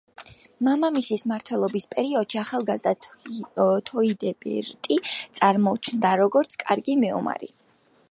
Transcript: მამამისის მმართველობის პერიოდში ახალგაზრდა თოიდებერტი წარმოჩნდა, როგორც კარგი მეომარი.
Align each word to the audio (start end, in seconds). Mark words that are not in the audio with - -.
მამამისის 0.67 1.23
მმართველობის 1.27 1.85
პერიოდში 1.91 2.39
ახალგაზრდა 2.45 3.69
თოიდებერტი 3.91 5.01
წარმოჩნდა, 5.13 6.19
როგორც 6.27 6.63
კარგი 6.67 7.03
მეომარი. 7.07 7.57